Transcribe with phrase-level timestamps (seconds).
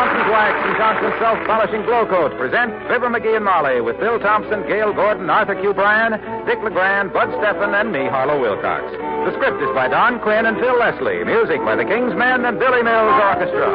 [0.00, 4.64] Johnson's Wax and Johnson's Self-Polishing Glow Coat present Fibber McGee and Molly with Bill Thompson,
[4.66, 5.74] Gale Gordon, Arthur Q.
[5.74, 8.80] Bryan, Dick LeGrand, Bud Stefan, and me, Harlow Wilcox.
[9.28, 11.22] The script is by Don Quinn and Phil Leslie.
[11.24, 13.68] Music by the King's Men and Billy Mills Orchestra.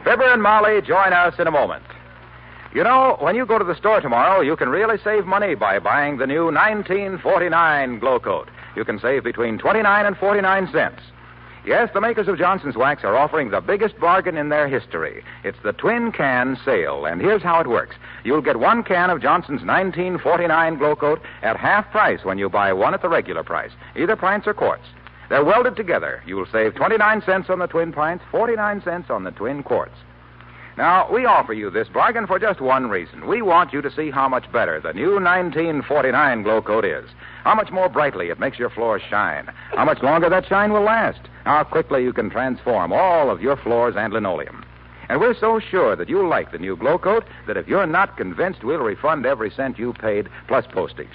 [0.00, 1.84] Fibber and Molly join us in a moment.
[2.74, 5.78] You know, when you go to the store tomorrow, you can really save money by
[5.78, 8.48] buying the new 1949 Glow Coat.
[8.76, 11.00] You can save between 29 and 49 cents.
[11.64, 15.24] Yes, the makers of Johnson's Wax are offering the biggest bargain in their history.
[15.44, 17.96] It's the twin can sale, and here's how it works.
[18.22, 22.72] You'll get one can of Johnson's 1949 Glow Coat at half price when you buy
[22.74, 24.84] one at the regular price, either pints or quarts.
[25.30, 26.22] They're welded together.
[26.26, 29.96] You'll save 29 cents on the twin pints, 49 cents on the twin quarts.
[30.78, 33.26] Now, we offer you this bargain for just one reason.
[33.26, 37.04] We want you to see how much better the new 1949 Glow Coat is.
[37.42, 39.50] How much more brightly it makes your floors shine.
[39.72, 41.18] How much longer that shine will last.
[41.42, 44.64] How quickly you can transform all of your floors and linoleum.
[45.08, 48.16] And we're so sure that you'll like the new Glow Coat that if you're not
[48.16, 51.08] convinced, we'll refund every cent you paid plus postage.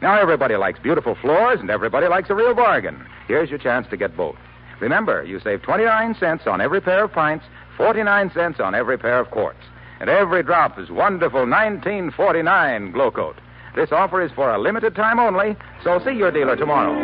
[0.00, 3.04] Now, everybody likes beautiful floors and everybody likes a real bargain.
[3.26, 4.36] Here's your chance to get both.
[4.78, 7.44] Remember, you save 29 cents on every pair of pints,
[7.80, 9.62] 49 cents on every pair of quarts.
[10.00, 13.36] And every drop is wonderful 1949 Glow Coat.
[13.74, 16.94] This offer is for a limited time only, so see your dealer tomorrow.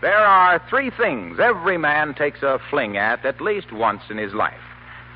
[0.00, 4.32] There are three things every man takes a fling at at least once in his
[4.34, 4.54] life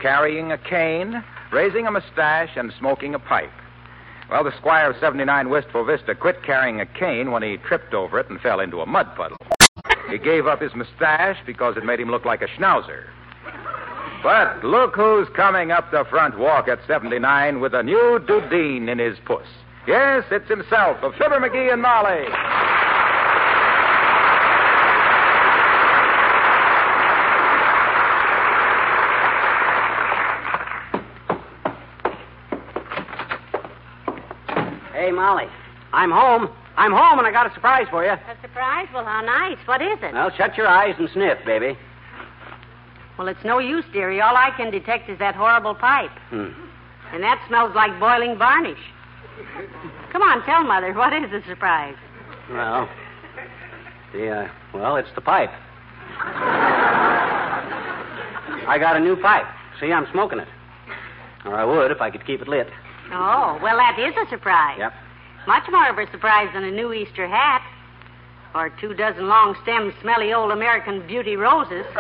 [0.01, 3.51] carrying a cane, raising a mustache, and smoking a pipe.
[4.31, 8.19] Well, the squire of 79 Wistful Vista quit carrying a cane when he tripped over
[8.19, 9.39] it and fell into a mud puddle.
[10.11, 13.05] He gave up his mustache because it made him look like a schnauzer.
[14.23, 18.99] But look who's coming up the front walk at 79 with a new Dudeen in
[18.99, 19.47] his puss.
[19.87, 22.68] Yes, it's himself, of Fibber McGee and Molly.
[35.19, 35.47] Molly.
[35.93, 36.49] I'm home.
[36.77, 38.13] I'm home, and I got a surprise for you.
[38.13, 38.87] A surprise?
[38.95, 39.59] Well, how nice.
[39.67, 40.15] What is it?
[40.15, 41.77] Well, shut your eyes and sniff, baby.
[43.19, 44.21] Well, it's no use, dearie.
[44.21, 46.13] All I can detect is that horrible pipe.
[46.31, 46.51] Hmm.
[47.13, 48.79] And that smells like boiling varnish.
[50.13, 50.93] Come on, tell Mother.
[50.93, 51.97] What is the surprise?
[52.51, 52.89] Well,
[54.13, 55.51] the, uh, well, it's the pipe.
[58.67, 59.47] I got a new pipe.
[59.81, 60.49] See, I'm smoking it.
[61.45, 62.69] Or I would if I could keep it lit.
[63.11, 64.77] Oh, well, that is a surprise.
[64.79, 64.93] Yep.
[65.49, 67.63] Much more of a surprise than a new Easter hat.
[68.55, 71.87] Or two dozen long stemmed, smelly old American beauty roses.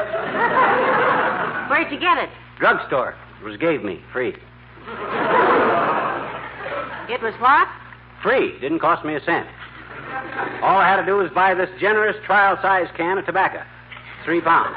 [1.70, 2.28] Where'd you get it?
[2.58, 3.16] Drugstore.
[3.40, 4.36] It was gave me free.
[7.08, 7.68] It was what?
[8.22, 8.58] Free.
[8.60, 9.48] Didn't cost me a cent.
[10.60, 13.62] All I had to do was buy this generous trial size can of tobacco.
[14.26, 14.76] Three pounds.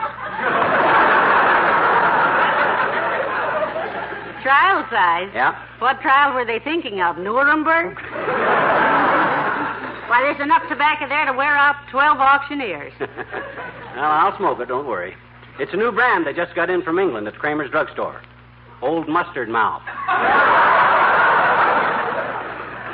[4.44, 5.30] Trial size?
[5.34, 5.62] Yeah.
[5.80, 7.18] What trial were they thinking of?
[7.18, 7.98] Nuremberg?
[10.12, 12.92] Why, there's enough tobacco there to wear out 12 auctioneers.
[13.00, 13.10] well,
[13.96, 15.16] I'll smoke it, don't worry.
[15.58, 18.22] It's a new brand they just got in from England at Kramer's drugstore.
[18.82, 19.84] Old Mustard Mouth.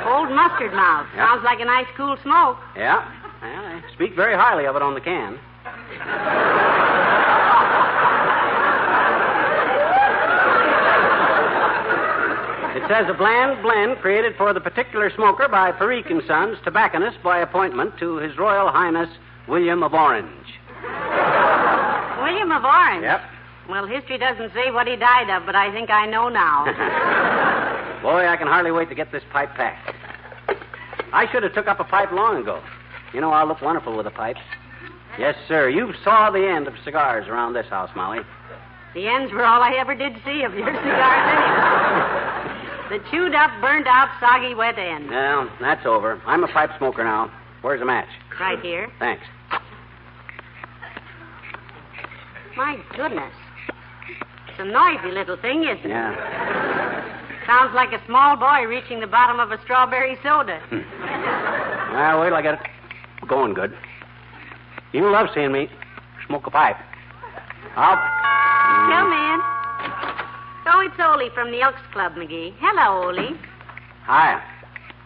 [0.06, 1.08] Old mustard mouth.
[1.16, 1.26] Yeah.
[1.26, 2.56] Sounds like a nice cool smoke.
[2.76, 3.04] Yeah.
[3.42, 5.40] Well, they speak very highly of it on the can.
[12.88, 17.38] Says a bland blend created for the particular smoker by Perique and Sons, tobacconist by
[17.38, 19.10] appointment to His Royal Highness
[19.46, 20.46] William of Orange.
[22.22, 23.02] William of Orange.
[23.02, 23.20] Yep.
[23.68, 26.64] Well, history doesn't say what he died of, but I think I know now.
[28.02, 29.94] Boy, I can hardly wait to get this pipe packed.
[31.12, 32.62] I should have took up a pipe long ago.
[33.12, 34.36] You know, I'll look wonderful with a pipe.
[35.18, 35.68] Yes, sir.
[35.68, 38.20] You saw the end of cigars around this house, Molly.
[38.94, 42.34] the ends were all I ever did see of your cigars anyway.
[42.88, 45.10] The chewed up, burned out, soggy, wet end.
[45.10, 46.20] Well, that's over.
[46.24, 47.30] I'm a pipe smoker now.
[47.60, 48.08] Where's the match?
[48.40, 48.88] Right here.
[48.98, 49.24] Thanks.
[52.56, 53.32] My goodness.
[54.48, 55.88] It's a noisy little thing, isn't it?
[55.88, 57.44] Yeah.
[57.46, 60.60] Sounds like a small boy reaching the bottom of a strawberry soda.
[61.88, 63.74] Well, wait till I get it going good.
[64.92, 65.68] You love seeing me
[66.26, 66.76] smoke a pipe.
[67.74, 67.96] I'll.
[68.90, 70.27] Come in.
[70.70, 72.52] Oh, it's Ole from the Elks Club, McGee.
[72.60, 73.34] Hello, Ole.
[74.04, 74.42] Hi,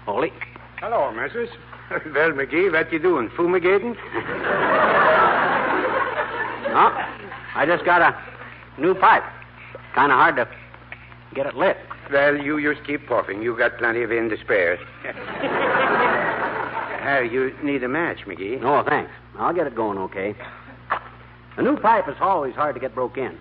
[0.04, 0.32] Holy.
[0.80, 1.48] Hello, missus.
[1.90, 3.30] well, McGee, what you doing?
[3.36, 3.96] Fumigating?
[6.72, 6.88] No,
[7.54, 9.22] I just got a new pipe.
[9.94, 10.48] Kind of hard to
[11.34, 11.76] get it lit.
[12.10, 13.42] Well, you just keep puffing.
[13.42, 14.78] You got plenty of in to spare.
[17.02, 18.62] Uh, you need a match, McGee.
[18.62, 19.10] No, thanks.
[19.36, 20.36] I'll get it going okay.
[21.56, 23.36] A new pipe is always hard to get broke in.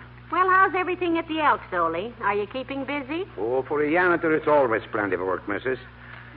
[0.61, 2.13] Well, how's everything at the Elks, Ole?
[2.21, 3.25] Are you keeping busy?
[3.35, 5.79] Oh, for a janitor, it's always plenty of work, missus.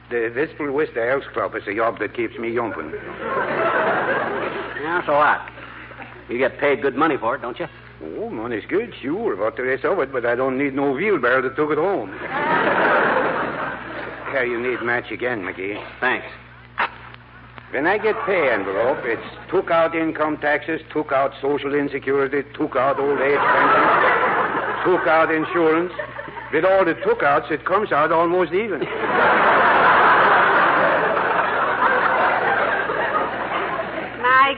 [0.09, 2.91] The Vistful Vista Elks Club is a job that keeps me jumping.
[4.81, 5.47] Yeah, so what?
[6.31, 7.67] You get paid good money for it, don't you?
[8.03, 11.43] Oh, money's good, sure, what there is of it, but I don't need no wheelbarrow
[11.43, 12.09] to take it home.
[14.33, 15.85] Here, you need match again, McGee.
[16.01, 16.29] Thanks.
[17.75, 22.77] When I get pay envelope, it's took out income taxes, took out social insecurity, took
[22.77, 23.83] out old age pension,
[24.87, 25.93] took out insurance.
[26.53, 28.79] With all the took outs, it comes out almost even.
[28.79, 28.87] My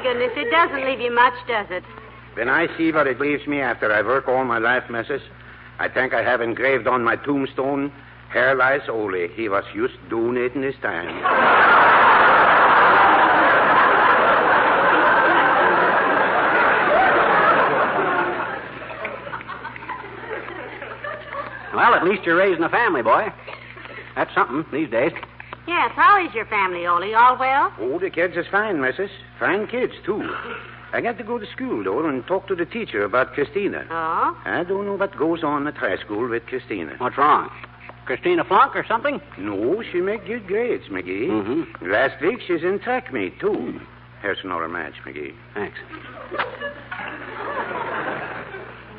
[0.03, 1.85] goodness, it doesn't leave you much, does it?
[2.35, 5.23] When I see what it leaves me after I work all my life, missus,
[5.79, 7.91] I think I have engraved on my tombstone,
[8.35, 9.29] here lies Ole.
[9.35, 11.96] He was just donating his time.
[21.77, 23.31] Well, at least you're raising a family, boy.
[24.15, 25.13] That's something these days.
[25.69, 27.15] Yes, how is your family, Ole?
[27.15, 27.71] All well?
[27.79, 29.11] Oh, the kids is fine, missus.
[29.39, 30.35] Fine kids, too.
[30.95, 33.85] I got to go to school, though, and talk to the teacher about Christina.
[33.91, 34.35] Oh?
[34.47, 36.95] I don't know what goes on at high school with Christina.
[36.97, 37.51] What's wrong?
[38.07, 39.21] Christina flunk or something?
[39.37, 41.29] No, she make good grades, McGee.
[41.29, 41.67] Mhm.
[41.83, 43.81] Last week she's in track meet, too.
[44.23, 45.35] Here's another match, McGee.
[45.53, 45.77] Thanks.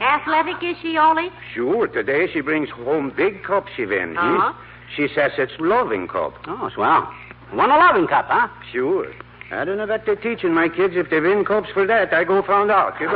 [0.01, 1.29] Athletic, is she, Ole?
[1.53, 4.17] Sure, today she brings home big cup she wins.
[4.17, 4.53] Uh-huh.
[4.95, 6.33] She says it's loving cup.
[6.47, 7.11] Oh, swell.
[7.53, 8.47] Won a loving cup, huh?
[8.71, 9.11] Sure.
[9.51, 10.94] I don't know what they're teaching my kids.
[10.95, 12.99] If they win cups for that, I go find out.
[12.99, 13.13] You go.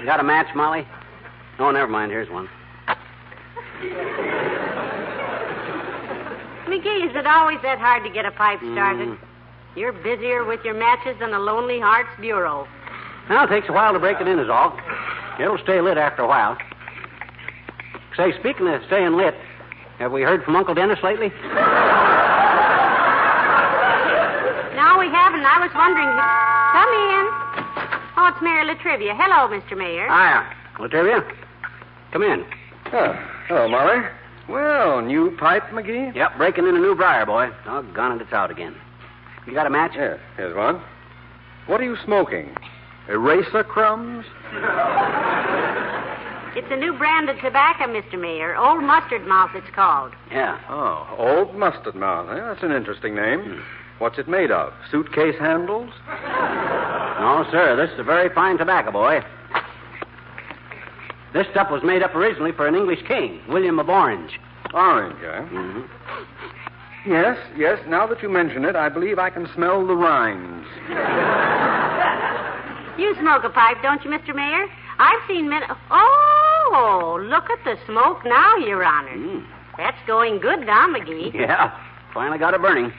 [0.00, 0.86] You got a match, Molly?
[1.58, 2.10] Oh, never mind.
[2.12, 2.48] Here's one.
[6.82, 9.08] McGee, is it always that hard to get a pipe started?
[9.08, 9.18] Mm.
[9.76, 12.66] You're busier with your matches than a Lonely Hearts Bureau.
[13.30, 14.76] Well, it takes a while to break it in, is all.
[15.38, 16.58] It'll stay lit after a while.
[18.16, 19.34] Say, speaking of staying lit,
[19.98, 21.28] have we heard from Uncle Dennis lately?
[21.28, 21.38] No,
[24.98, 25.46] we haven't.
[25.46, 26.10] I was wondering.
[26.74, 27.24] Come in.
[28.18, 29.16] Oh, it's Mayor Latrivia.
[29.16, 29.78] Hello, Mr.
[29.78, 30.06] Mayor.
[30.08, 30.44] Hiya.
[30.78, 31.22] Latrivia?
[32.12, 32.44] Come in.
[32.92, 33.14] Oh,
[33.46, 34.02] hello, Molly.
[34.48, 36.14] Well, new pipe, McGee?
[36.14, 37.50] Yep, breaking in a new briar, boy.
[37.64, 38.74] Doggone it, it's out again.
[39.46, 39.92] You got a match?
[39.94, 40.82] Yes, here's one.
[41.66, 42.54] What are you smoking?
[43.08, 44.26] Eraser crumbs?
[46.54, 48.20] It's a new brand of tobacco, Mr.
[48.20, 48.54] Mayor.
[48.54, 50.12] Old Mustard Mouth, it's called.
[50.30, 50.60] Yeah.
[50.68, 52.28] Oh, Old Mustard Mouth.
[52.28, 52.34] Eh?
[52.34, 53.62] That's an interesting name.
[54.00, 54.74] What's it made of?
[54.90, 55.88] Suitcase handles?
[56.06, 57.74] No, sir.
[57.76, 59.22] This is a very fine tobacco, boy.
[61.32, 64.38] This stuff was made up originally for an English king, William of Orange.
[64.74, 65.40] Orange, eh?
[65.40, 67.10] Mm-hmm.
[67.10, 67.78] Yes, yes.
[67.88, 70.68] Now that you mention it, I believe I can smell the rinds.
[72.98, 74.34] You smoke a pipe, don't you, Mr.
[74.34, 74.66] Mayor?
[74.98, 75.62] I've seen men.
[75.90, 79.16] Oh, look at the smoke now, Your Honor.
[79.16, 79.46] Mm.
[79.78, 81.32] That's going good now, McGee.
[81.34, 81.76] Yeah,
[82.12, 82.92] finally got it burning.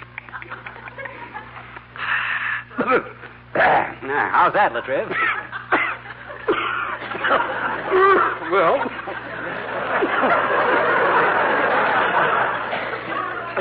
[2.80, 3.10] now,
[4.34, 5.16] how's that, Latriv?
[8.52, 8.78] well,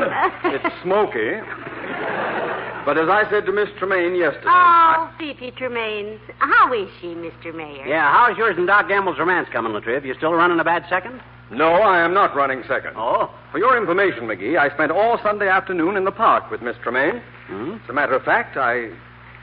[0.45, 1.41] it's smoky.
[2.85, 6.19] But as I said to Miss Tremaine yesterday, Oh, Fifi Tremaine.
[6.39, 7.55] How is she, Mr.
[7.55, 7.87] Mayor?
[7.87, 10.05] Yeah, how's yours and Doc Gamble's romance coming, Latriv?
[10.05, 11.21] You still running a bad second?
[11.53, 12.95] no, I am not running second.
[12.97, 13.31] Oh?
[13.53, 17.21] For your information, McGee, I spent all Sunday afternoon in the park with Miss Tremaine.
[17.47, 17.73] Hmm?
[17.85, 18.89] As a matter of fact, I,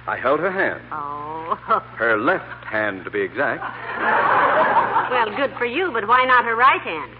[0.07, 0.81] I held her hand.
[0.91, 1.55] Oh.
[1.97, 3.61] Her left hand, to be exact.
[5.11, 7.11] well, good for you, but why not her right hand?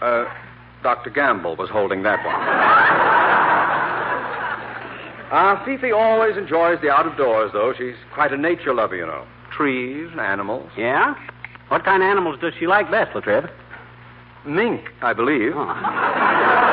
[0.00, 0.24] Uh,
[0.82, 1.10] Dr.
[1.10, 2.34] Gamble was holding that one.
[5.34, 7.72] Ah, Fifi always enjoys the out of doors, though.
[7.72, 9.26] She's quite a nature lover, you know.
[9.50, 10.70] Trees and animals.
[10.76, 11.14] Yeah?
[11.68, 13.50] What kind of animals does she like best, Latriv?
[14.44, 15.52] Mink, I believe.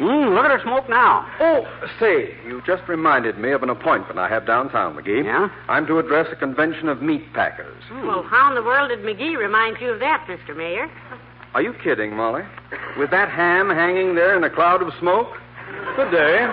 [0.00, 1.28] Mmm, look at her smoke now.
[1.40, 1.66] Oh,
[2.00, 5.24] say, you just reminded me of an appointment I have downtown, McGee.
[5.24, 5.50] Yeah?
[5.68, 7.82] I'm to address a convention of meat packers.
[7.88, 8.06] Hmm.
[8.06, 10.56] Well, how in the world did McGee remind you of that, Mr.
[10.56, 10.90] Mayor?
[11.52, 12.42] Are you kidding, Molly?
[12.96, 15.36] With that ham hanging there in a cloud of smoke?
[15.96, 16.48] Good day.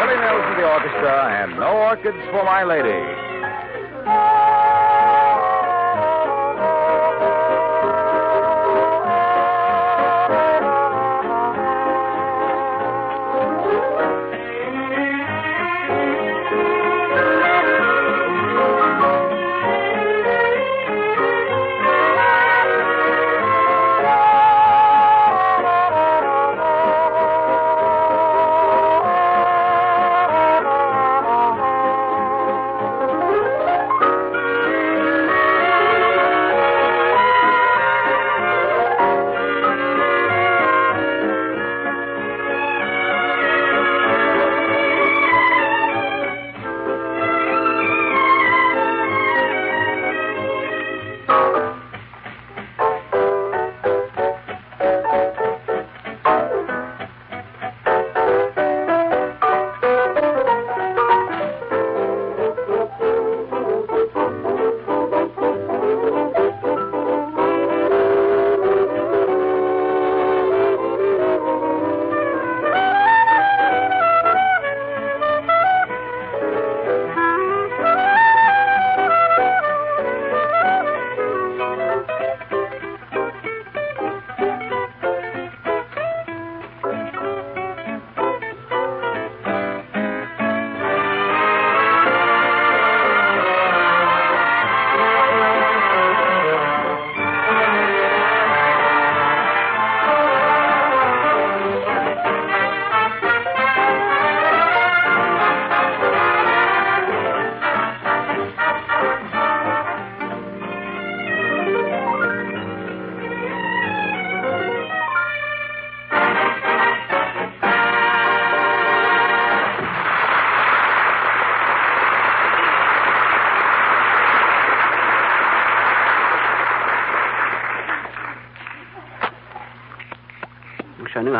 [0.00, 2.98] Billy Mills and the orchestra, and no orchids for my lady.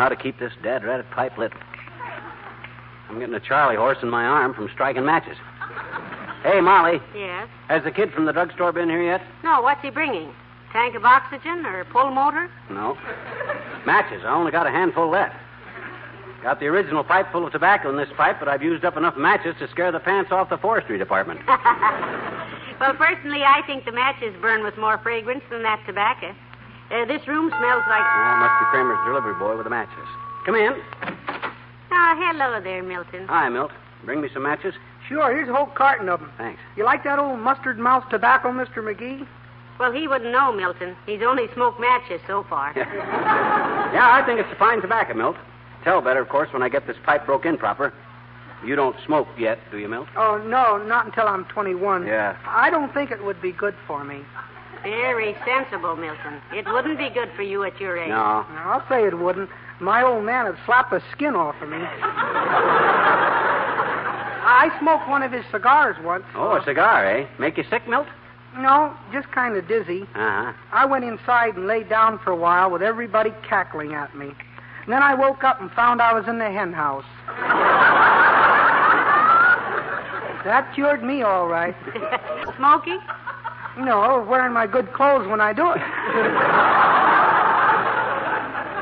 [0.01, 1.53] How to keep this dad ratted pipe lit.
[3.07, 5.37] I'm getting a Charlie horse in my arm from striking matches.
[6.41, 7.47] Hey, Molly, Yes.
[7.67, 9.21] has the kid from the drugstore been here yet?
[9.43, 10.33] No, what's he bringing?
[10.73, 12.49] Tank of oxygen or pull motor?
[12.71, 12.97] No.
[13.85, 14.23] Matches.
[14.25, 15.35] I only got a handful left.
[16.41, 19.15] Got the original pipe full of tobacco in this pipe, but I've used up enough
[19.17, 21.41] matches to scare the pants off the forestry department.
[21.47, 26.33] well, personally, I think the matches burn with more fragrance than that tobacco.
[26.91, 28.03] Uh, this room smells like.
[28.03, 30.07] Oh, must be Kramer's delivery boy with the matches.
[30.45, 30.73] Come in.
[31.91, 33.27] Oh, hello there, Milton.
[33.27, 33.71] Hi, Milt.
[34.03, 34.73] Bring me some matches.
[35.07, 36.31] Sure, here's a whole carton of them.
[36.37, 36.59] Thanks.
[36.75, 38.77] You like that old mustard mouth tobacco, Mr.
[38.77, 39.25] McGee?
[39.79, 40.95] Well, he wouldn't know, Milton.
[41.05, 42.73] He's only smoked matches so far.
[42.75, 45.37] yeah, I think it's a fine tobacco, Milt.
[45.83, 47.93] Tell better, of course, when I get this pipe broke in proper.
[48.65, 50.07] You don't smoke yet, do you, Milt?
[50.15, 52.05] Oh, no, not until I'm 21.
[52.05, 52.37] Yeah.
[52.45, 54.21] I don't think it would be good for me.
[54.83, 56.41] Very sensible, Milton.
[56.53, 58.09] It wouldn't be good for you at your age.
[58.09, 58.45] No.
[58.49, 59.49] Now, I'll say it wouldn't.
[59.79, 61.77] My old man would slap the skin off of me.
[64.43, 66.23] I smoked one of his cigars once.
[66.35, 67.27] Oh, a cigar, eh?
[67.39, 68.07] Make you sick, Milt?
[68.57, 70.03] No, just kind of dizzy.
[70.15, 70.53] Uh huh.
[70.71, 74.33] I went inside and lay down for a while with everybody cackling at me.
[74.83, 77.05] And then I woke up and found I was in the hen house.
[80.43, 81.75] that cured me all right.
[82.57, 82.99] Smoking?
[83.77, 85.81] No, I was wearing my good clothes when I do it.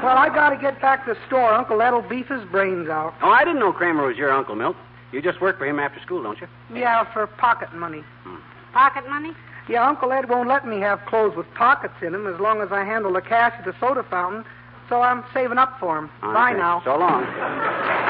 [0.04, 1.54] well, I got to get back to the store.
[1.54, 3.14] Uncle Ed'll beef his brains out.
[3.22, 4.76] Oh, I didn't know Kramer was your uncle, Milt.
[5.12, 6.48] You just work for him after school, don't you?
[6.74, 8.04] Yeah, for pocket money.
[8.24, 8.38] Hmm.
[8.74, 9.32] Pocket money?
[9.68, 12.72] Yeah, Uncle Ed won't let me have clothes with pockets in them as long as
[12.72, 14.44] I handle the cash at the soda fountain.
[14.88, 16.10] So I'm saving up for him.
[16.22, 16.82] Bye now.
[16.84, 17.24] So long.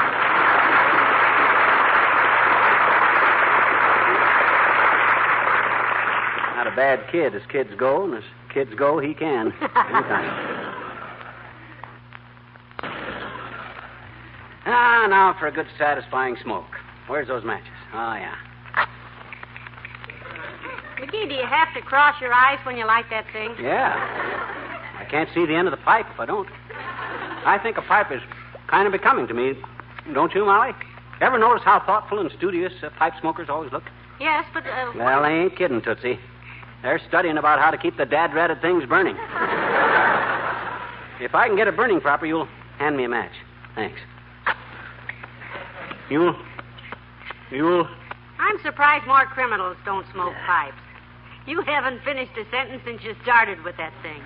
[6.70, 8.24] Not a bad kid as kids go, and as
[8.54, 9.54] kids go, he can.
[14.72, 16.78] Ah, now for a good, satisfying smoke.
[17.08, 17.74] Where's those matches?
[17.92, 18.36] Oh, yeah.
[21.00, 23.56] McGee, do you have to cross your eyes when you light that thing?
[23.60, 23.96] Yeah.
[25.00, 26.48] I can't see the end of the pipe if I don't.
[27.46, 28.22] I think a pipe is
[28.68, 29.54] kind of becoming to me.
[30.14, 30.74] Don't you, Molly?
[31.20, 33.86] Ever notice how thoughtful and studious uh, pipe smokers always look?
[34.20, 36.20] Yes, but uh, Well, I ain't kidding, Tootsie.
[36.82, 39.16] They're studying about how to keep the dad ratted things burning.
[41.20, 43.34] if I can get it burning proper, you'll hand me a match.
[43.76, 44.00] Thanks.
[46.10, 46.36] You'll.
[47.52, 47.88] You'll.
[48.40, 50.78] I'm surprised more criminals don't smoke pipes.
[51.46, 54.22] You haven't finished a sentence since you started with that thing.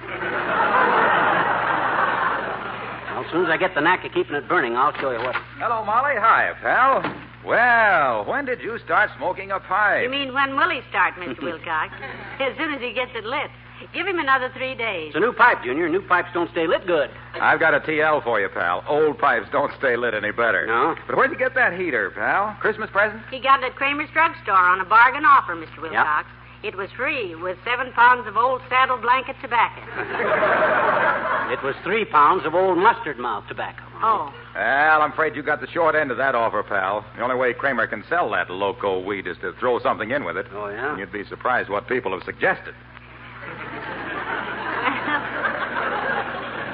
[3.13, 5.19] Well, as soon as I get the knack of keeping it burning, I'll show you
[5.19, 5.35] what.
[5.57, 6.15] Hello, Molly.
[6.17, 7.01] Hi, pal.
[7.45, 10.03] Well, when did you start smoking a pipe?
[10.03, 11.41] You mean when will he start, Mr.
[11.41, 11.93] Wilcox?
[12.39, 13.51] As soon as he gets it lit.
[13.93, 15.07] Give him another three days.
[15.07, 15.89] It's a new pipe, Junior.
[15.89, 17.09] New pipes don't stay lit good.
[17.33, 18.81] I've got a TL for you, pal.
[18.87, 20.65] Old pipes don't stay lit any better.
[20.65, 20.95] No?
[21.05, 22.55] But where'd you get that heater, pal?
[22.61, 23.21] Christmas present?
[23.29, 25.81] He got it at Kramer's drugstore on a bargain offer, Mr.
[25.81, 26.29] Wilcox.
[26.63, 29.81] It was free with seven pounds of old saddle blanket tobacco.
[31.43, 33.82] It was three pounds of old mustard mouth tobacco.
[34.01, 34.33] Oh.
[34.55, 37.05] Well, I'm afraid you got the short end of that offer, pal.
[37.15, 40.37] The only way Kramer can sell that loco weed is to throw something in with
[40.37, 40.47] it.
[40.53, 40.91] Oh, yeah?
[40.91, 42.73] And you'd be surprised what people have suggested.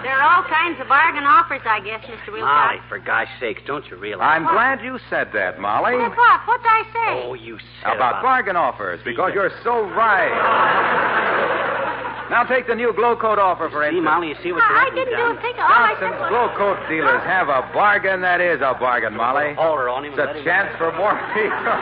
[0.03, 2.33] there are all kinds of bargain offers, I guess, Mr.
[2.33, 2.49] Wilcox.
[2.49, 4.27] Molly, for gosh sakes, don't you realize?
[4.27, 5.95] I'm glad you said that, Molly.
[5.95, 6.17] What?
[6.17, 6.41] What?
[6.47, 7.23] What'd I say?
[7.27, 11.35] Oh, you said About bargain offers, because you're so right.
[12.29, 14.05] Now take the new glow coat offer, for See, instance.
[14.05, 15.33] Molly, you see what I you're didn't done?
[15.33, 15.55] do a thing.
[15.57, 16.29] All I said Johnson's was...
[16.29, 19.53] glow coat dealers have a bargain that is a bargain, Molly.
[19.57, 21.73] Hold her on him It's a chance for more people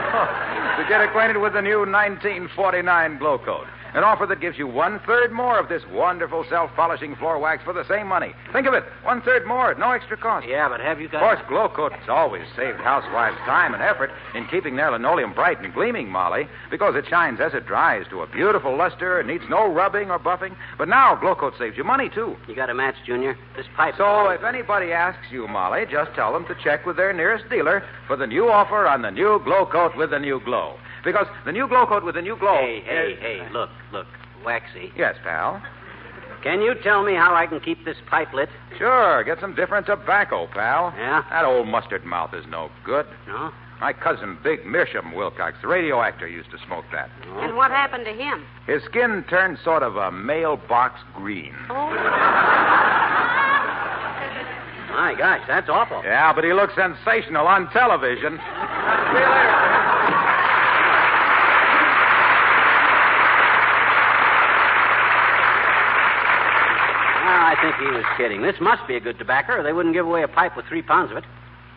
[0.80, 3.66] to get acquainted with the new 1949 glow coat.
[3.94, 7.64] An offer that gives you one third more of this wonderful self polishing floor wax
[7.64, 8.34] for the same money.
[8.52, 10.46] Think of it one third more at no extra cost.
[10.46, 11.22] Yeah, but have you got.
[11.22, 15.60] Of course, Glow Coat's always saved housewives time and effort in keeping their linoleum bright
[15.60, 19.44] and gleaming, Molly, because it shines as it dries to a beautiful luster and needs
[19.48, 20.54] no rubbing or buffing.
[20.76, 22.36] But now Glow Coat saves you money, too.
[22.46, 23.36] You got a match, Junior?
[23.56, 23.94] This pipe...
[23.96, 27.82] So if anybody asks you, Molly, just tell them to check with their nearest dealer
[28.06, 30.76] for the new offer on the new Glow Coat with the new glow.
[31.04, 32.54] Because the new Glow Coat with the new glow.
[32.56, 34.06] Hey, hey, is- hey, look, look.
[34.44, 34.92] Waxy.
[34.96, 35.60] Yes, pal.
[36.42, 38.48] Can you tell me how I can keep this pipe lit?
[38.78, 40.94] Sure, get some different tobacco, pal.
[40.96, 41.24] Yeah?
[41.30, 43.06] That old mustard mouth is no good.
[43.26, 43.50] No?
[43.80, 47.10] My cousin, Big Meerschaum Wilcox, the radio actor, used to smoke that.
[47.28, 47.40] Oh.
[47.40, 48.44] And what happened to him?
[48.66, 51.54] His skin turned sort of a mailbox green.
[51.70, 51.90] Oh.
[54.94, 56.02] My gosh, that's awful.
[56.04, 58.36] Yeah, but he looks sensational on television.
[58.38, 59.54] See you later.
[67.28, 68.42] Well, I think he was kidding.
[68.42, 70.82] This must be a good tobacco, or they wouldn't give away a pipe with three
[70.82, 71.24] pounds of it.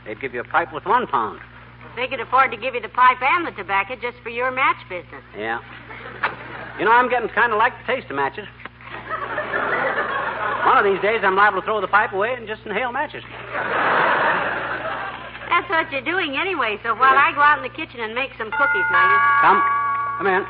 [0.06, 1.40] They'd give you a pipe with one pound.
[1.96, 4.78] They could afford to give you the pipe and the tobacco just for your match
[4.90, 5.24] business.
[5.38, 5.60] Yeah.
[6.80, 8.48] You know, I'm getting kind of like the taste of matches.
[10.66, 13.24] One of these days, I'm liable to throw the pipe away and just inhale matches.
[15.50, 18.32] That's what you're doing anyway, so while I go out in the kitchen and make
[18.38, 19.18] some cookies, now you...
[19.42, 19.60] Come.
[20.18, 20.44] Come in.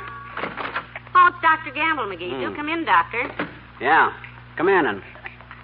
[1.15, 1.71] Oh, it's Dr.
[1.73, 2.29] Gamble, McGee.
[2.39, 2.55] Do Hmm.
[2.55, 3.23] come in, Doctor.
[3.81, 4.13] Yeah.
[4.57, 5.01] Come in and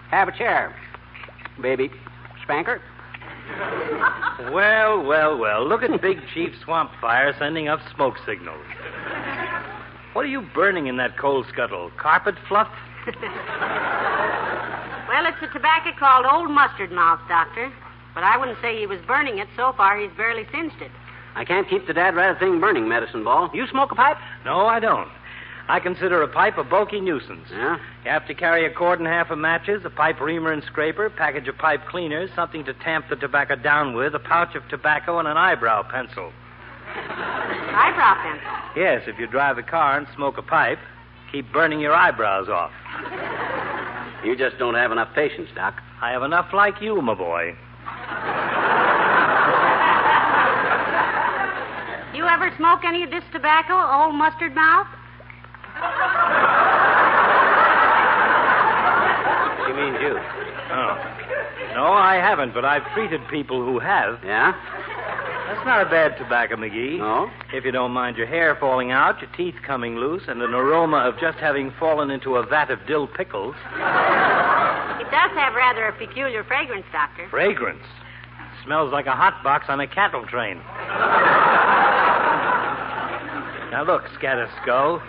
[0.10, 0.76] have a chair,
[1.62, 1.89] baby.
[2.43, 2.82] Spanker?
[4.52, 5.67] Well, well, well.
[5.67, 8.63] Look at Big Chief Swamp Fire sending up smoke signals.
[10.13, 11.91] What are you burning in that coal scuttle?
[11.98, 12.70] Carpet fluff?
[15.08, 17.72] Well, it's a tobacco called Old Mustard Mouth, Doctor.
[18.13, 19.48] But I wouldn't say he was burning it.
[19.56, 20.91] So far, he's barely singed it.
[21.36, 23.50] I can't keep the dad rat thing burning, medicine ball.
[23.54, 24.17] You smoke a pipe?
[24.43, 25.08] No, I don't.
[25.70, 27.48] I consider a pipe a bulky nuisance.
[27.52, 27.78] Yeah?
[28.06, 30.64] You have to carry a cord and a half of matches, a pipe reamer and
[30.64, 34.56] scraper, a package of pipe cleaners, something to tamp the tobacco down with, a pouch
[34.56, 36.32] of tobacco, and an eyebrow pencil.
[36.96, 38.82] Eyebrow pencil.
[38.82, 40.80] Yes, if you drive a car and smoke a pipe,
[41.32, 42.72] keep burning your eyebrows off.
[44.24, 45.76] You just don't have enough patience, Doc.
[46.02, 47.56] I have enough like you, my boy.
[52.16, 54.88] You ever smoke any of this tobacco, Old Mustard Mouth?
[59.66, 60.18] She means you.
[60.18, 60.98] Oh.
[61.78, 64.20] No, I haven't, but I've treated people who have.
[64.26, 64.52] Yeah?
[65.48, 66.98] That's not a bad tobacco, McGee.
[66.98, 67.30] No?
[67.54, 70.98] If you don't mind your hair falling out, your teeth coming loose, and an aroma
[70.98, 73.56] of just having fallen into a vat of dill pickles.
[73.76, 77.30] It does have rather a peculiar fragrance, Doctor.
[77.30, 77.86] Fragrance.
[78.66, 80.58] Smells like a hot box on a cattle train.
[83.72, 85.02] now look, Scatter Skull.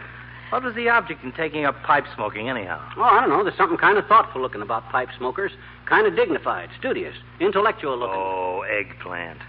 [0.51, 2.81] What was the object in taking up pipe smoking, anyhow?
[2.97, 3.45] Oh, I don't know.
[3.45, 5.53] There's something kind of thoughtful looking about pipe smokers.
[5.87, 8.17] Kind of dignified, studious, intellectual looking.
[8.17, 9.41] Oh, eggplant.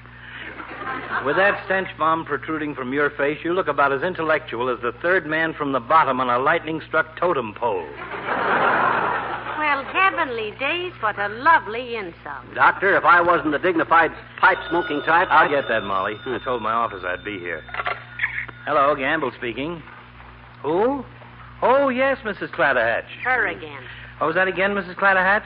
[1.25, 4.91] With that stench bomb protruding from your face, you look about as intellectual as the
[5.01, 7.87] third man from the bottom on a lightning struck totem pole.
[9.57, 12.53] Well, Heavenly days, what a lovely insult.
[12.53, 16.15] Doctor, if I wasn't the dignified pipe smoking type, I'll I'd get that, Molly.
[16.25, 17.63] I told my office I'd be here.
[18.65, 19.81] Hello, Gamble speaking.
[20.61, 21.03] Who?
[21.61, 22.51] Oh, yes, Mrs.
[22.51, 23.05] Clatterhatch.
[23.23, 23.81] Her again.
[24.21, 24.95] Oh, was that again, Mrs.
[24.95, 25.45] Clatterhatch?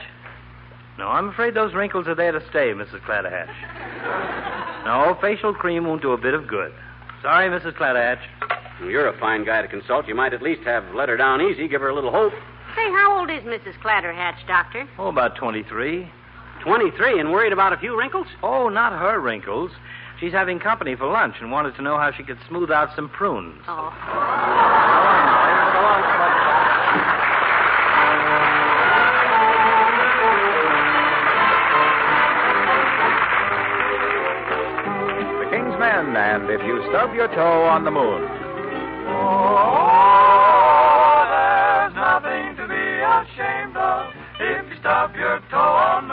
[0.97, 3.02] No, I'm afraid those wrinkles are there to stay, Mrs.
[3.02, 3.49] Clatterhatch.
[4.84, 6.73] No, facial cream won't do a bit of good.
[7.21, 7.73] Sorry, Mrs.
[7.78, 8.19] Clatterhatch.
[8.86, 10.10] You're a fine guy to consult.
[10.10, 12.34] You might at least have let her down easy, give her a little hope.
[12.76, 13.80] Say, how old is Mrs.
[13.82, 14.86] Clatterhatch, Doctor?
[14.99, 16.12] Oh, about 23.
[16.63, 18.28] 23 and worried about a few wrinkles?
[18.43, 19.71] Oh, not her wrinkles.
[20.23, 23.09] She's having company for lunch and wanted to know how she could smooth out some
[23.09, 23.62] prunes.
[23.67, 23.91] Oh.
[35.43, 38.23] The King's Men, and if you stub your toe on the moon.
[39.12, 39.89] Oh,
[41.27, 44.07] there's nothing to be ashamed of
[44.39, 46.12] if you stub your toe on the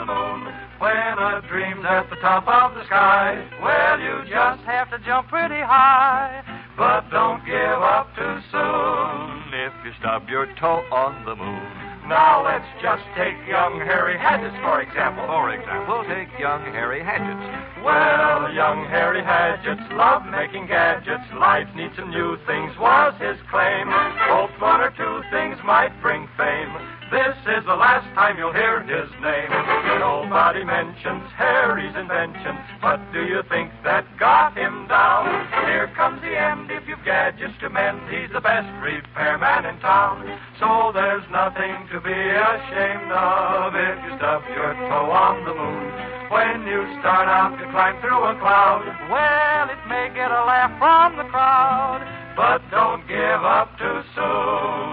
[0.81, 5.29] When a dream's at the top of the sky, well, you just have to jump
[5.29, 6.41] pretty high.
[6.73, 12.09] But don't give up too soon if you stub your toe on the moon.
[12.09, 15.21] Now let's just take young Harry Hadgets, for example.
[15.29, 17.45] For example, take young Harry Hadgets.
[17.85, 21.29] Well, young Harry Hadgets loved making gadgets.
[21.37, 23.85] Life needs some new things was his claim.
[24.33, 26.73] Hope one or two things might bring fame.
[27.11, 29.51] This is the last time you'll hear his name.
[29.99, 35.27] Nobody mentions Harry's invention, but do you think that got him down?
[35.67, 37.99] Here comes the end if you've gadgets to mend.
[38.07, 40.23] He's the best repairman in town.
[40.55, 45.87] So there's nothing to be ashamed of if you stub your toe on the moon.
[46.31, 50.71] When you start out to climb through a cloud, well, it may get a laugh
[50.79, 52.07] from the crowd.
[52.39, 54.90] But don't give up too soon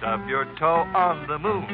[0.00, 1.68] stub your toe on the moon.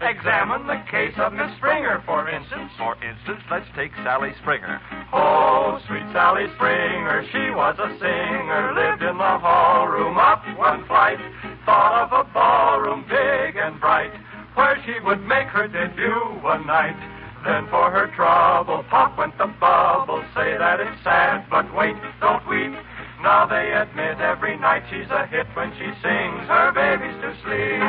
[0.00, 2.70] Examine the case of Miss Springer, for instance.
[2.78, 4.80] For instance, let's take Sally Springer.
[5.12, 10.86] Oh, sweet Sally Springer, she was a singer, lived in the hall room up one
[10.86, 11.18] flight.
[11.64, 14.14] Thought of a ballroom big and bright,
[14.54, 16.94] where she would make her debut one night.
[17.42, 20.22] Then for her trouble, pop went the bubble.
[20.34, 22.74] Say that it's sad, but wait, don't weep.
[23.22, 27.80] Now they admit every night she's a hit when she sings her babies to sleep.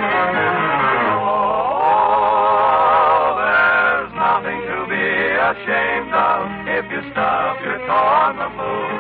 [1.19, 2.07] Oh,
[3.35, 8.97] there's nothing to be ashamed of if you stub your toe on the moon.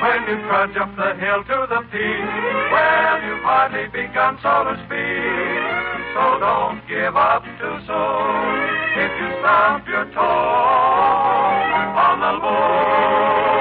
[0.00, 2.28] When you trudge up the hill to the peak,
[2.70, 5.66] well, you've hardly begun, so to speak.
[6.14, 8.70] So don't give up too soon
[9.02, 10.22] if you stub your toe
[11.96, 13.55] on the moon.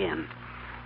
[0.00, 0.26] Again.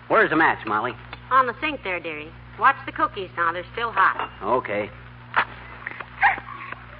[0.08, 0.92] Where's the match, Molly?
[1.30, 2.30] On the sink there, dearie.
[2.58, 3.52] Watch the cookies now.
[3.52, 4.30] They're still hot.
[4.42, 4.90] Okay.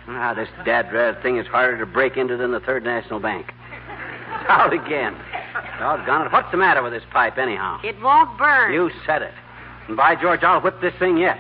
[0.07, 3.47] Ah, this dad dratted thing is harder to break into than the Third National Bank.
[3.49, 5.17] It's out again.
[5.79, 6.33] Doggone it.
[6.33, 7.81] What's the matter with this pipe, anyhow?
[7.83, 8.73] It won't burn.
[8.73, 9.33] You said it.
[9.89, 11.39] And by George, I'll whip this thing yet.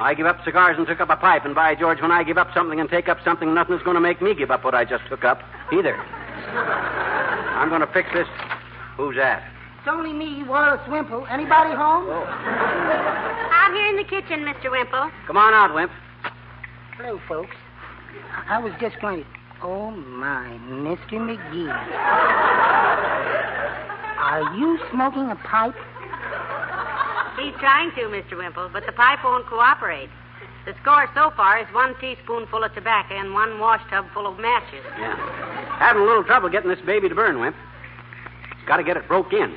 [0.00, 2.38] I give up cigars and took up a pipe, and by George, when I give
[2.38, 4.84] up something and take up something, nothing's going to make me give up what I
[4.84, 5.96] just took up, either.
[5.96, 8.28] I'm going to fix this.
[8.96, 9.42] Who's that?
[9.88, 11.24] It's only me, Wallace Wimple.
[11.30, 12.04] Anybody home?
[12.12, 12.20] Oh.
[12.20, 14.70] I'm here in the kitchen, Mr.
[14.70, 15.10] Wimple.
[15.26, 15.90] Come on out, Wimp.
[16.98, 17.56] Hello, folks.
[18.46, 19.26] I I was just going to.
[19.62, 21.16] Oh, my, Mr.
[21.16, 21.72] McGee.
[24.20, 25.72] Are you smoking a pipe?
[27.40, 28.36] He's trying to, Mr.
[28.36, 30.10] Wimple, but the pipe won't cooperate.
[30.66, 34.38] The score so far is one teaspoonful of tobacco and one wash tub full of
[34.38, 34.84] matches.
[34.98, 35.16] Yeah.
[35.78, 37.56] Having a little trouble getting this baby to burn, Wimp.
[38.66, 39.56] Got to get it broke in.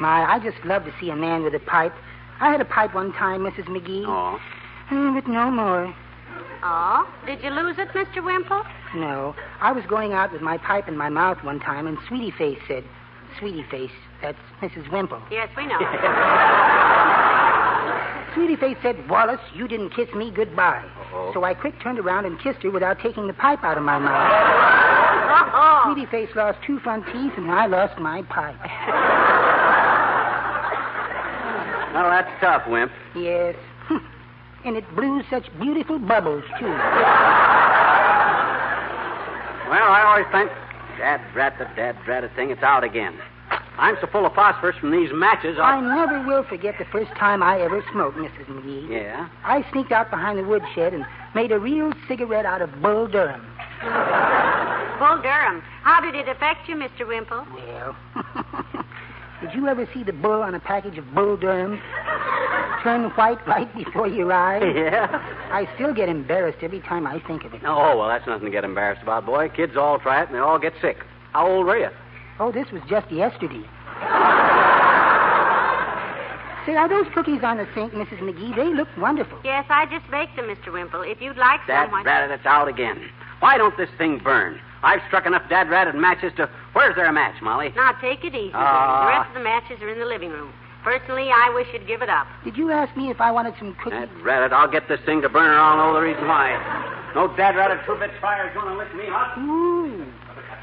[0.00, 1.94] My, I just love to see a man with a pipe.
[2.40, 3.66] I had a pipe one time, Mrs.
[3.66, 4.04] McGee.
[4.06, 4.38] Oh.
[4.90, 5.94] Mm, but no more.
[6.62, 7.08] Oh?
[7.26, 8.22] Did you lose it, Mr.
[8.22, 8.62] Wimple?
[8.94, 9.34] No.
[9.60, 12.58] I was going out with my pipe in my mouth one time, and Sweetie Face
[12.68, 12.84] said,
[13.38, 13.90] Sweetie Face,
[14.22, 14.90] that's Mrs.
[14.90, 15.20] Wimple.
[15.30, 15.78] Yes, we know.
[18.34, 20.84] Sweetie Face said, Wallace, you didn't kiss me goodbye.
[21.12, 21.30] Oh.
[21.32, 23.98] So I quick turned around and kissed her without taking the pipe out of my
[23.98, 25.52] mouth.
[25.54, 25.92] oh.
[25.92, 29.52] Sweetie Face lost two front teeth, and I lost my pipe.
[31.96, 32.92] Well, that's tough, Wimp.
[33.14, 33.56] Yes.
[34.66, 36.66] and it blew such beautiful bubbles, too.
[36.66, 36.76] Well,
[39.88, 40.50] I always think,
[40.98, 43.18] dad drat the dad dratted thing, it's out again.
[43.78, 45.56] I'm so full of phosphorus from these matches.
[45.58, 45.80] I I'll...
[45.80, 48.44] never will forget the first time I ever smoked, Mrs.
[48.46, 48.90] McGee.
[48.90, 49.30] Yeah?
[49.44, 53.40] I sneaked out behind the woodshed and made a real cigarette out of Bull Durham.
[54.98, 55.62] Bull Durham.
[55.82, 57.06] How did it affect you, Mr.
[57.06, 57.46] Wimple?
[57.54, 57.96] Well,
[59.46, 61.80] did you ever see the bull on a package of Bull Durham
[62.82, 64.62] turn white right before your eyes?
[64.76, 65.06] Yeah?
[65.52, 67.62] I still get embarrassed every time I think of it.
[67.64, 69.48] Oh, well, that's nothing to get embarrassed about, boy.
[69.48, 70.98] Kids all try it and they all get sick.
[71.32, 71.90] How old were you?
[72.40, 73.62] Oh, this was just yesterday.
[76.66, 78.18] Say, are those cookies on the sink, Mrs.
[78.18, 78.56] McGee?
[78.56, 79.38] They look wonderful.
[79.44, 80.72] Yes, I just baked them, Mr.
[80.72, 81.02] Wimple.
[81.02, 82.02] If you'd like Dad some, why...
[82.02, 83.08] ratted it's out again.
[83.38, 84.60] Why don't this thing burn?
[84.82, 86.50] I've struck enough dad ratted matches to.
[86.76, 87.72] Where's there a match, Molly?
[87.74, 88.52] Now, take it easy.
[88.52, 89.08] Ah.
[89.08, 90.52] The rest of the matches are in the living room.
[90.84, 92.26] Personally, I wish you'd give it up.
[92.44, 94.04] Did you ask me if I wanted some cookies?
[94.04, 96.52] Dad ratted, I'll get this thing to burn and I'll know the reason why.
[97.16, 99.38] No dad ratted two bit fire's gonna lift me up.
[99.38, 100.04] Ooh,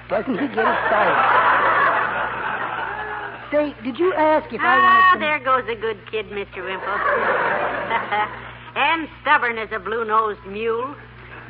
[0.07, 1.17] doesn't he get excited?
[3.49, 5.19] Say, did you ask if I ah, wanted some...
[5.25, 6.61] there goes a good kid, Mr.
[6.61, 6.93] Wimple.
[8.77, 10.93] and stubborn as a blue-nosed mule.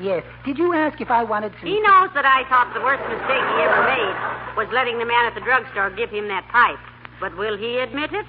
[0.01, 0.23] Yes.
[0.45, 1.69] Did you ask if I wanted some...
[1.69, 4.15] He knows that I thought the worst mistake he ever made
[4.57, 6.79] was letting the man at the drugstore give him that pipe.
[7.19, 8.25] But will he admit it?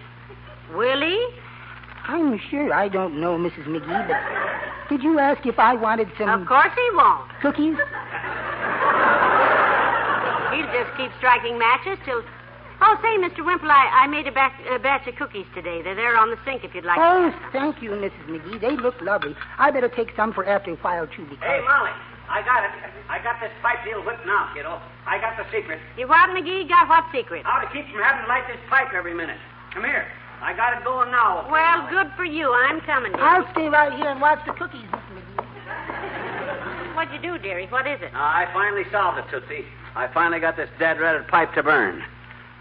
[0.75, 1.29] Will he?
[2.07, 3.65] I'm sure I don't know, Mrs.
[3.65, 6.29] McGee, but did you ask if I wanted some...
[6.29, 7.31] Of course he won't.
[7.41, 7.77] Cookies?
[10.53, 12.23] He'll just keep striking matches till.
[12.81, 13.45] Oh, say, Mr.
[13.47, 15.83] Wimple, I, I made a, back, a batch of cookies today.
[15.83, 16.99] They're there on the sink if you'd like.
[16.99, 18.27] Oh, to thank you, Mrs.
[18.27, 18.61] McGee.
[18.61, 19.35] They look lovely.
[19.59, 21.45] I better take some for after a while, too, because...
[21.45, 21.95] Hey, Molly,
[22.29, 22.71] I got it.
[23.09, 24.81] I got this pipe deal whipped now, kiddo.
[25.07, 25.81] I got the secret.
[25.97, 26.69] You what, McGee?
[26.69, 27.45] Got what secret?
[27.45, 29.39] How to keep from having to light this pipe every minute.
[29.73, 30.07] Come here.
[30.43, 31.49] I got it going now.
[31.51, 32.53] Well, good for you.
[32.53, 33.25] I'm coming, dearie.
[33.25, 35.37] I'll stay right here and watch the cookies, Mrs.
[35.37, 36.97] McGee.
[36.97, 37.67] What'd you do, dearie?
[37.69, 38.11] What is it?
[38.15, 39.65] Ah, I finally solved it, Tootsie.
[39.97, 42.03] I finally got this dead ratted pipe to burn.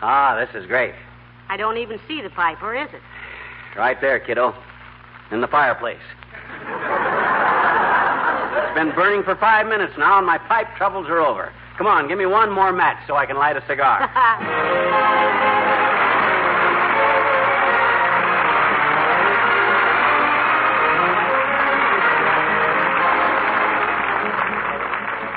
[0.05, 0.93] Ah, this is great.
[1.47, 2.61] I don't even see the pipe.
[2.61, 2.99] Where is it?
[3.77, 4.53] Right there, kiddo.
[5.31, 5.95] In the fireplace.
[8.51, 11.53] it's been burning for five minutes now, and my pipe troubles are over.
[11.77, 14.01] Come on, give me one more match so I can light a cigar.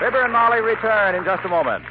[0.00, 1.84] Fibber and Molly return in just a moment.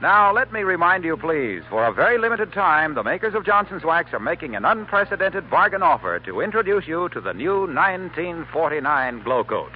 [0.00, 3.82] Now, let me remind you, please, for a very limited time, the makers of Johnson's
[3.82, 9.42] Wax are making an unprecedented bargain offer to introduce you to the new 1949 Glow
[9.42, 9.72] Coat.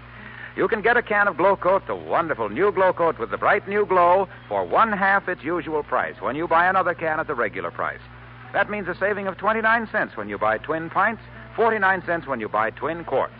[0.57, 3.37] You can get a can of Glow Coat, the wonderful new Glow Coat with the
[3.37, 7.27] bright new glow, for one half its usual price when you buy another can at
[7.27, 8.01] the regular price.
[8.53, 11.23] That means a saving of 29 cents when you buy twin pints,
[11.57, 13.35] 49 cents when you buy twin quarts.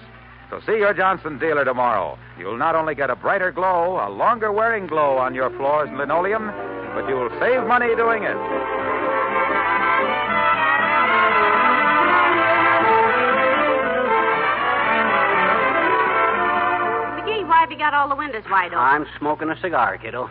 [0.51, 2.19] So see your Johnson dealer tomorrow.
[2.39, 5.97] You'll not only get a brighter glow, a longer wearing glow on your floors and
[5.97, 6.51] linoleum,
[6.95, 8.37] but you'll save money doing it.
[17.19, 18.79] McGee, why have you got all the windows wide open?
[18.79, 20.31] I'm smoking a cigar, kiddo.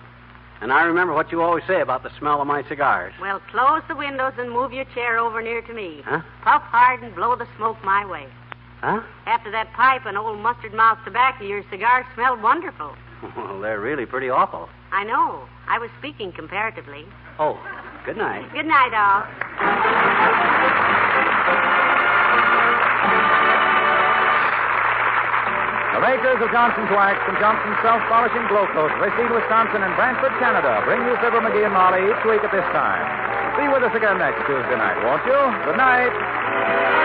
[0.62, 3.14] And I remember what you always say about the smell of my cigars.
[3.20, 6.02] Well, close the windows and move your chair over near to me.
[6.06, 6.22] Huh?
[6.44, 8.28] Puff hard and blow the smoke my way.
[8.82, 9.02] Huh?
[9.26, 12.94] After that pipe and old mustard mouth tobacco, your cigars smell wonderful.
[13.38, 14.68] Well, they're really pretty awful.
[14.92, 15.48] I know.
[15.68, 17.06] I was speaking comparatively.
[17.40, 17.56] Oh,
[18.06, 18.44] good night.
[18.52, 19.24] Good night, all.
[25.96, 30.82] The makers of Johnson's Wax and Johnson's Self-Polishing Glow Coat, Racine, Wisconsin, and Brantford, Canada,
[30.84, 33.04] bring you Fibber McGee and Molly each week at this time.
[33.60, 35.40] Be with us again next Tuesday night, won't you?
[35.68, 37.01] Good night.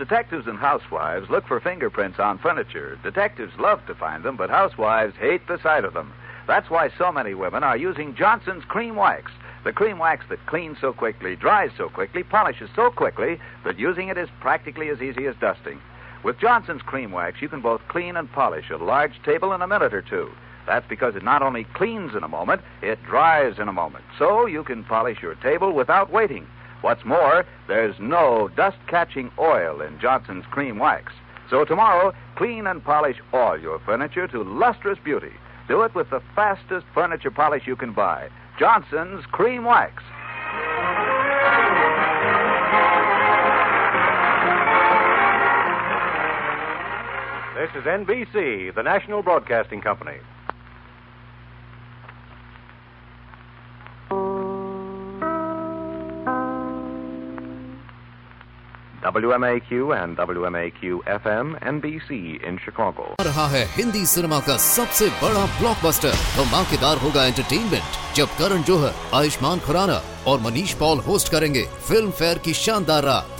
[0.00, 2.98] Detectives and housewives look for fingerprints on furniture.
[3.02, 6.10] Detectives love to find them, but housewives hate the sight of them.
[6.46, 9.30] That's why so many women are using Johnson's Cream Wax.
[9.62, 14.08] The cream wax that cleans so quickly, dries so quickly, polishes so quickly that using
[14.08, 15.78] it is practically as easy as dusting.
[16.24, 19.66] With Johnson's Cream Wax, you can both clean and polish a large table in a
[19.66, 20.30] minute or two.
[20.66, 24.04] That's because it not only cleans in a moment, it dries in a moment.
[24.18, 26.46] So you can polish your table without waiting.
[26.82, 31.12] What's more, there's no dust catching oil in Johnson's Cream Wax.
[31.50, 35.32] So tomorrow, clean and polish all your furniture to lustrous beauty.
[35.68, 40.02] Do it with the fastest furniture polish you can buy Johnson's Cream Wax.
[47.60, 50.16] This is NBC, the national broadcasting company.
[59.10, 62.18] WMAQ and WMAQ FM NBC
[62.48, 63.06] in Chicago.
[63.20, 69.58] रहा है Hindi cinema का सबसे बड़ा blockbuster धमाकेदार होगा entertainment जब करण जोहर, आयुष्मान
[69.66, 73.39] खुराना और Manish Paul host करेंगे फ़िल्म फेयर की शानदार रात